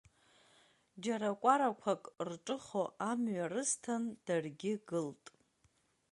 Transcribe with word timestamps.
Џьара 1.03 1.29
кәарақәак 1.41 2.03
рҿыхо, 2.27 2.83
амҩа 3.09 3.45
рысҭан, 3.51 4.03
даргьы 4.25 4.73
гылт. 4.87 5.25